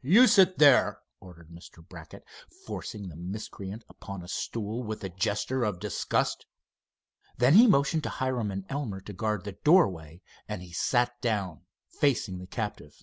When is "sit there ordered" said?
0.26-1.50